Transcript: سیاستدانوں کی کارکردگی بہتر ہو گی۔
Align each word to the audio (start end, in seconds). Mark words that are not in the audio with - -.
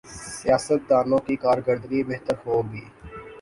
سیاستدانوں 0.37 1.19
کی 1.27 1.35
کارکردگی 1.43 2.01
بہتر 2.09 2.35
ہو 2.45 2.61
گی۔ 2.71 2.83